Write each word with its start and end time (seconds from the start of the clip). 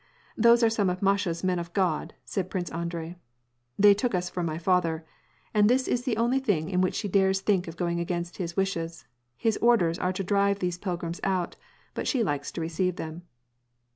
"Those 0.35 0.63
are 0.63 0.69
some 0.71 0.89
of 0.89 1.03
Masha's' 1.03 1.43
Men 1.43 1.59
of 1.59 1.73
God,'" 1.73 2.15
said 2.25 2.49
Prince 2.49 2.71
Andrei." 2.71 3.17
They 3.77 3.93
took 3.93 4.15
us 4.15 4.31
for 4.31 4.41
my 4.41 4.57
father. 4.57 5.05
And 5.53 5.69
this 5.69 5.87
is 5.87 6.05
the 6.05 6.17
only 6.17 6.39
thing 6.39 6.69
in 6.71 6.81
which 6.81 6.95
she 6.95 7.07
dares 7.07 7.41
think 7.41 7.67
of 7.67 7.77
going 7.77 7.99
against 7.99 8.37
his 8.37 8.57
wishes: 8.57 9.05
his 9.37 9.57
orders 9.61 9.99
are 9.99 10.13
to 10.13 10.23
drive 10.23 10.57
these 10.57 10.79
pilgrims 10.79 11.19
out, 11.23 11.55
but 11.93 12.07
she 12.07 12.23
likes 12.23 12.51
to 12.53 12.61
re 12.61 12.69
ceive 12.69 12.95
them." 12.95 13.21